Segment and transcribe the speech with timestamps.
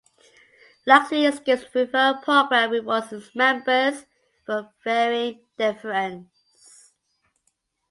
[0.87, 4.03] Luxury Escapes Referral Program rewards its members
[4.47, 6.91] for referring their friends.